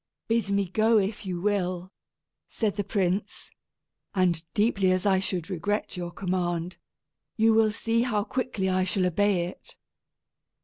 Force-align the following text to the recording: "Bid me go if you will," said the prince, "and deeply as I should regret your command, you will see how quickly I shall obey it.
"Bid 0.27 0.49
me 0.49 0.67
go 0.67 0.97
if 0.97 1.27
you 1.27 1.39
will," 1.39 1.91
said 2.49 2.75
the 2.75 2.83
prince, 2.83 3.51
"and 4.15 4.43
deeply 4.55 4.89
as 4.91 5.05
I 5.05 5.19
should 5.19 5.47
regret 5.47 5.95
your 5.95 6.09
command, 6.09 6.77
you 7.37 7.53
will 7.53 7.71
see 7.71 8.01
how 8.01 8.23
quickly 8.23 8.67
I 8.67 8.83
shall 8.83 9.05
obey 9.05 9.45
it. 9.45 9.75